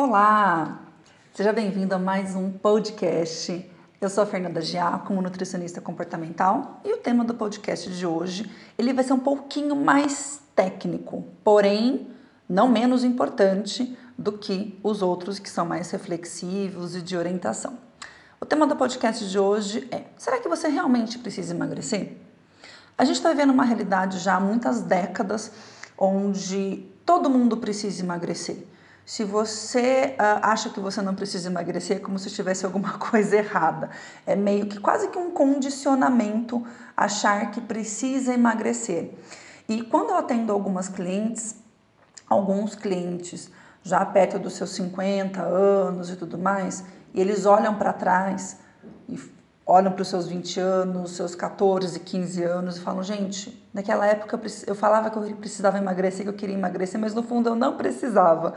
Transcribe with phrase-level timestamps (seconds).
[0.00, 0.78] Olá!
[1.34, 3.68] Seja bem-vindo a mais um podcast.
[4.00, 8.48] Eu sou a Fernanda Giacomo, nutricionista comportamental, e o tema do podcast de hoje,
[8.78, 12.12] ele vai ser um pouquinho mais técnico, porém
[12.48, 17.76] não menos importante do que os outros que são mais reflexivos e de orientação.
[18.40, 22.18] O tema do podcast de hoje é: será que você realmente precisa emagrecer?
[22.96, 25.50] A gente está vivendo uma realidade já há muitas décadas
[25.98, 28.77] onde todo mundo precisa emagrecer.
[29.08, 33.36] Se você uh, acha que você não precisa emagrecer, é como se tivesse alguma coisa
[33.36, 33.88] errada.
[34.26, 36.62] É meio que quase que um condicionamento
[36.94, 39.14] achar que precisa emagrecer.
[39.66, 41.56] E quando eu atendo algumas clientes,
[42.28, 43.50] alguns clientes
[43.82, 48.58] já perto dos seus 50 anos e tudo mais, e eles olham para trás
[49.08, 49.18] e
[49.64, 54.38] olham para os seus 20 anos, seus 14, 15 anos e falam: gente, naquela época
[54.66, 57.78] eu falava que eu precisava emagrecer, que eu queria emagrecer, mas no fundo eu não
[57.78, 58.52] precisava.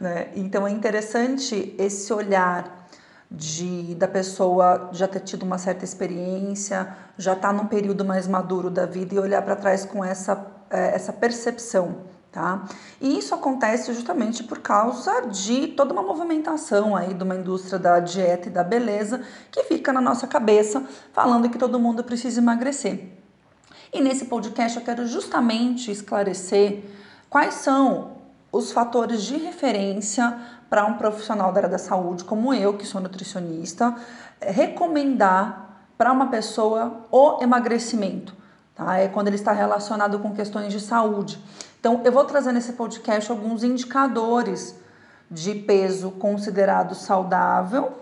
[0.00, 0.28] Né?
[0.34, 2.86] Então é interessante esse olhar
[3.30, 8.28] de da pessoa já ter tido uma certa experiência, já estar tá num período mais
[8.28, 12.16] maduro da vida e olhar para trás com essa, é, essa percepção.
[12.30, 12.66] Tá?
[13.00, 17.98] E isso acontece justamente por causa de toda uma movimentação aí de uma indústria da
[17.98, 20.84] dieta e da beleza que fica na nossa cabeça
[21.14, 23.08] falando que todo mundo precisa emagrecer.
[23.90, 26.84] E nesse podcast eu quero justamente esclarecer
[27.30, 28.15] quais são
[28.50, 30.36] os fatores de referência
[30.68, 33.94] para um profissional da área da saúde, como eu, que sou nutricionista,
[34.40, 38.34] é recomendar para uma pessoa o emagrecimento.
[38.74, 38.98] Tá?
[38.98, 41.38] É quando ele está relacionado com questões de saúde.
[41.80, 44.74] Então, eu vou trazer nesse podcast alguns indicadores
[45.30, 47.92] de peso considerado saudável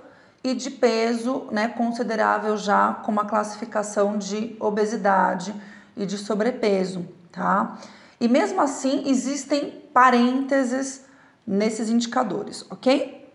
[0.43, 5.55] e de peso né, considerável já com uma classificação de obesidade
[5.97, 7.79] e de sobrepeso, tá?
[8.21, 11.07] E mesmo assim, existem parênteses
[11.47, 13.33] nesses indicadores, ok?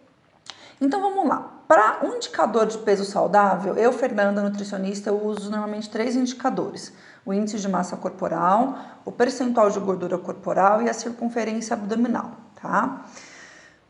[0.79, 1.55] Então vamos lá.
[1.67, 6.93] Para um indicador de peso saudável, eu, Fernanda, nutricionista, eu uso normalmente três indicadores:
[7.25, 12.31] o índice de massa corporal, o percentual de gordura corporal e a circunferência abdominal,
[12.61, 13.05] tá?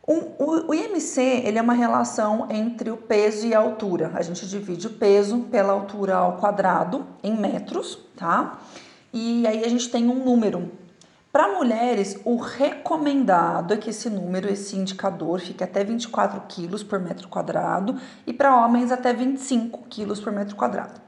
[0.06, 4.10] O, IMC ele é uma relação entre o peso e a altura.
[4.14, 8.58] A gente divide o peso pela altura ao quadrado em metros, tá?
[9.12, 10.72] E aí a gente tem um número.
[11.32, 16.98] Para mulheres, o recomendado é que esse número, esse indicador, fique até 24 quilos por
[16.98, 17.96] metro quadrado
[18.26, 21.00] e para homens até 25 quilos por metro quadrado.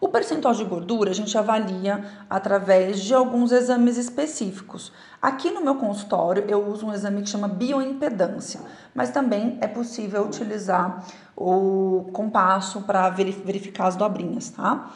[0.00, 4.92] O percentual de gordura a gente avalia através de alguns exames específicos.
[5.20, 8.60] Aqui no meu consultório eu uso um exame que chama bioimpedância,
[8.94, 11.04] mas também é possível utilizar
[11.34, 14.88] o compasso para verificar as dobrinhas, tá?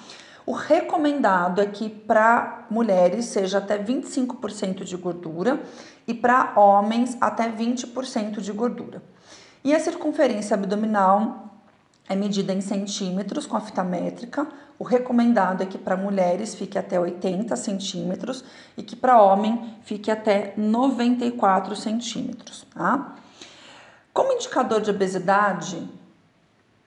[0.46, 5.60] O recomendado é que para mulheres seja até 25% de gordura
[6.06, 9.02] e para homens até 20% de gordura.
[9.62, 11.50] E a circunferência abdominal
[12.08, 14.46] é medida em centímetros com a fita métrica.
[14.78, 18.42] O recomendado é que para mulheres fique até 80 centímetros
[18.76, 22.66] e que para homem fique até 94 centímetros.
[22.74, 23.14] Tá?
[24.12, 25.88] Como indicador de obesidade,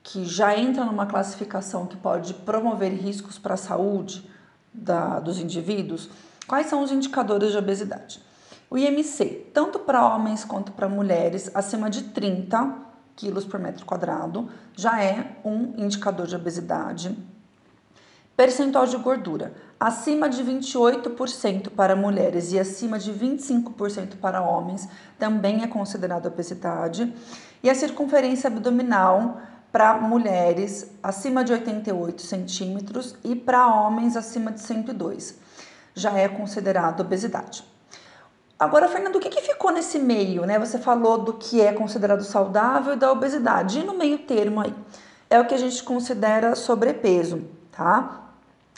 [0.04, 4.30] que já entra numa classificação que pode promover riscos para a saúde
[4.74, 6.10] da, dos indivíduos,
[6.46, 8.22] quais são os indicadores de obesidade?
[8.70, 12.76] O IMC, tanto para homens quanto para mulheres, acima de 30
[13.16, 17.16] quilos por metro quadrado, já é um indicador de obesidade.
[18.36, 25.62] Percentual de gordura, acima de 28% para mulheres e acima de 25% para homens, também
[25.62, 27.14] é considerado obesidade.
[27.62, 29.40] E a circunferência abdominal,
[29.74, 35.40] para mulheres acima de 88 centímetros e para homens acima de 102.
[35.96, 37.66] Já é considerado obesidade.
[38.60, 40.46] Agora, Fernando, o que, que ficou nesse meio?
[40.46, 40.60] Né?
[40.60, 43.80] Você falou do que é considerado saudável e da obesidade.
[43.80, 44.76] E no meio termo aí?
[45.28, 48.23] É o que a gente considera sobrepeso, tá?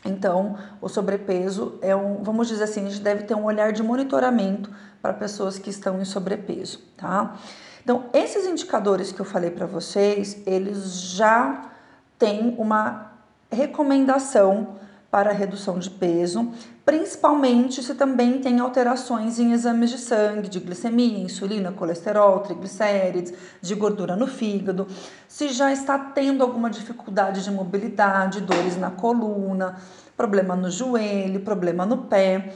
[0.05, 3.81] Então, o sobrepeso é um, vamos dizer assim, a gente deve ter um olhar de
[3.81, 4.69] monitoramento
[5.01, 7.35] para pessoas que estão em sobrepeso, tá?
[7.83, 11.71] Então, esses indicadores que eu falei para vocês, eles já
[12.17, 13.11] têm uma
[13.51, 14.75] recomendação
[15.15, 16.51] para redução de peso,
[16.83, 23.75] principalmente se também tem alterações em exames de sangue, de glicemia, insulina, colesterol, triglicérides, de
[23.75, 24.87] gordura no fígado,
[25.27, 29.77] se já está tendo alguma dificuldade de mobilidade, dores na coluna,
[30.17, 32.53] problema no joelho, problema no pé.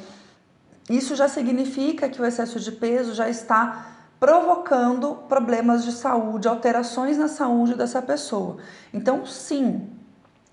[0.89, 7.17] Isso já significa que o excesso de peso já está provocando problemas de saúde, alterações
[7.17, 8.57] na saúde dessa pessoa.
[8.93, 9.89] Então, sim,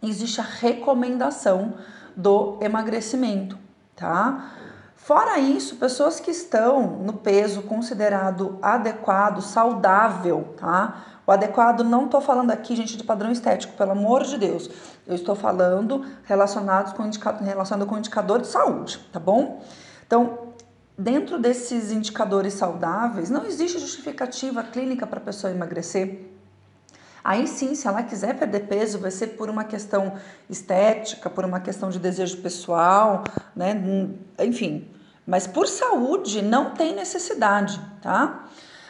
[0.02, 1.74] existe a recomendação
[2.16, 3.58] do emagrecimento,
[3.96, 4.52] tá?
[4.94, 11.02] Fora isso, pessoas que estão no peso considerado adequado, saudável, tá?
[11.26, 14.70] O adequado não estou falando aqui, gente, de padrão estético, pelo amor de Deus.
[15.06, 17.02] Eu estou falando relacionados com
[17.44, 19.60] relacionado com indicador de saúde, tá bom?
[20.06, 20.38] Então,
[20.96, 26.30] dentro desses indicadores saudáveis, não existe justificativa clínica para a pessoa emagrecer.
[27.24, 30.12] Aí sim, se ela quiser perder peso, vai ser por uma questão
[30.48, 33.24] estética, por uma questão de desejo pessoal,
[33.54, 33.74] né?
[34.38, 34.88] Enfim.
[35.26, 38.44] Mas por saúde não tem necessidade, tá?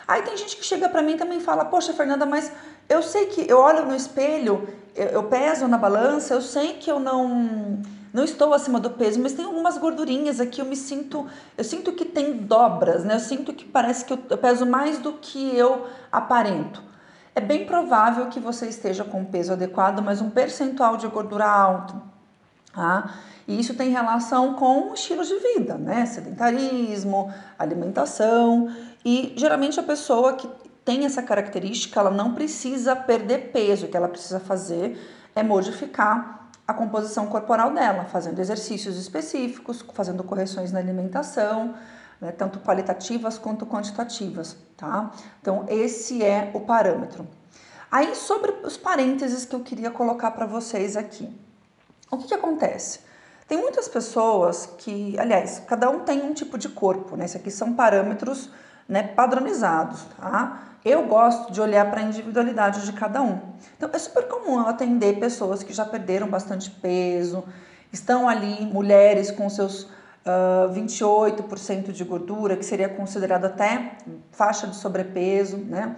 [0.06, 2.52] Aí tem gente que chega para mim também e fala: Poxa, Fernanda, mas
[2.88, 6.90] eu sei que eu olho no espelho, eu, eu peso na balança, eu sei que
[6.90, 7.80] eu não
[8.12, 11.26] não estou acima do peso, mas tem algumas gordurinhas aqui, eu me sinto,
[11.58, 13.16] eu sinto que tem dobras, né?
[13.16, 16.86] Eu sinto que parece que eu, eu peso mais do que eu aparento
[17.36, 22.00] é bem provável que você esteja com peso adequado, mas um percentual de gordura alto.
[22.72, 23.14] Tá?
[23.46, 26.06] E isso tem relação com estilo de vida, né?
[26.06, 28.74] Sedentarismo, alimentação.
[29.06, 30.50] E geralmente a pessoa que
[30.84, 34.98] tem essa característica, ela não precisa perder peso, o que ela precisa fazer
[35.32, 41.76] é modificar a composição corporal dela, fazendo exercícios específicos, fazendo correções na alimentação,
[42.20, 45.12] né, tanto qualitativas quanto quantitativas, tá?
[45.40, 47.28] Então, esse é o parâmetro.
[47.88, 51.32] Aí, sobre os parênteses que eu queria colocar para vocês aqui.
[52.10, 52.98] O que, que acontece?
[53.46, 57.24] Tem muitas pessoas que, aliás, cada um tem um tipo de corpo, né?
[57.24, 58.50] Esses aqui são parâmetros
[58.88, 60.62] né, padronizados, tá?
[60.84, 63.40] Eu gosto de olhar para a individualidade de cada um.
[63.76, 67.42] Então, é super comum eu atender pessoas que já perderam bastante peso,
[67.92, 73.96] estão ali, mulheres com seus uh, 28% de gordura, que seria considerado até
[74.30, 75.96] faixa de sobrepeso, né?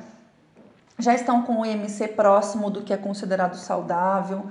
[0.99, 4.47] Já estão com o IMC próximo do que é considerado saudável,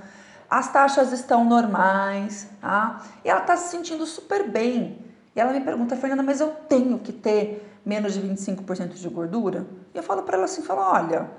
[0.50, 3.02] as taxas estão normais, tá?
[3.26, 5.07] E ela está se sentindo super bem.
[5.38, 9.68] E ela me pergunta, Fernanda, mas eu tenho que ter menos de 25% de gordura?
[9.94, 11.30] E eu falo para ela assim, falo, olha,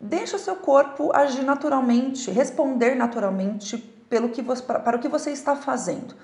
[0.00, 3.78] deixa o seu corpo agir naturalmente, responder naturalmente
[4.08, 6.14] pelo que você, para o que você está fazendo.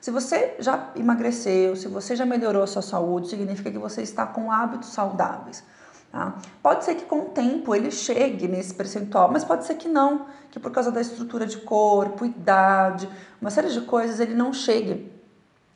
[0.00, 4.26] Se você já emagreceu, se você já melhorou a sua saúde, significa que você está
[4.26, 5.62] com hábitos saudáveis.
[6.10, 6.38] Tá?
[6.60, 10.26] Pode ser que com o tempo ele chegue nesse percentual, mas pode ser que não,
[10.50, 13.08] que por causa da estrutura de corpo, idade,
[13.40, 15.17] uma série de coisas, ele não chegue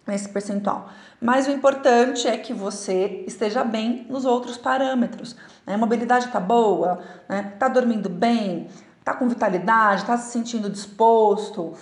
[0.06, 0.88] nesse percentual.
[1.20, 5.36] Mas o importante é que você esteja bem nos outros parâmetros.
[5.66, 5.74] Né?
[5.74, 7.52] A mobilidade está boa, né?
[7.58, 8.68] tá dormindo bem,
[9.04, 11.74] tá com vitalidade, tá se sentindo disposto,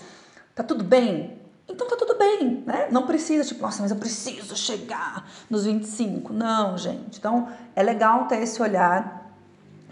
[0.54, 1.38] tá tudo bem?
[1.68, 2.88] Então tá tudo bem, né?
[2.90, 6.32] Não precisa, tipo, nossa, mas eu preciso chegar nos 25.
[6.32, 7.18] Não, gente.
[7.18, 9.32] Então é legal ter esse olhar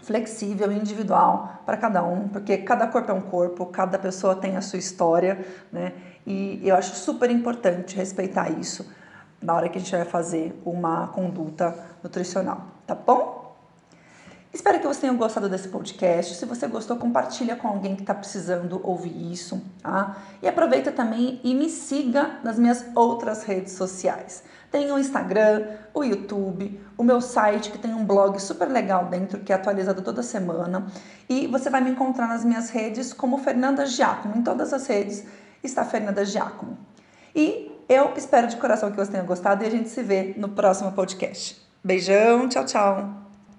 [0.01, 4.57] flexível e individual para cada um, porque cada corpo é um corpo, cada pessoa tem
[4.57, 5.93] a sua história, né?
[6.29, 8.85] E eu acho super importante respeitar isso
[9.41, 13.39] na hora que a gente vai fazer uma conduta nutricional, tá bom?
[14.53, 16.35] Espero que vocês tenham gostado desse podcast.
[16.35, 20.17] Se você gostou, compartilha com alguém que está precisando ouvir isso, tá?
[20.41, 24.43] E aproveita também e me siga nas minhas outras redes sociais.
[24.71, 29.39] Tem o Instagram, o YouTube, o meu site que tem um blog super legal dentro
[29.39, 30.85] que é atualizado toda semana.
[31.27, 34.35] E você vai me encontrar nas minhas redes como Fernanda Giacomo.
[34.37, 35.25] Em todas as redes
[35.63, 36.77] está Fernanda Giacomo.
[37.35, 40.49] E eu espero de coração que você tenha gostado e a gente se vê no
[40.49, 41.59] próximo podcast.
[41.83, 43.28] Beijão, tchau, tchau.